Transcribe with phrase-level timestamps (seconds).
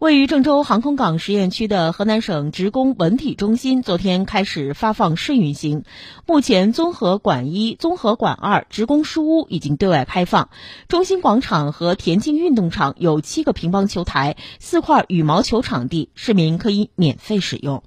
[0.00, 5.84] 位于郑州航空港实验区的河南省职工文体中心昨天开始发放试运行
[6.26, 10.48] 目前综合馆一综合馆二职工书屋已经对外开放。
[10.88, 17.82] 中心广场和田径运动场有七个乒乓球台四块羽毛球场地市民可以免费使用。